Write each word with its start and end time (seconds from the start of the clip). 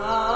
Ah. 0.00 0.27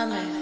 밤에 0.00 0.39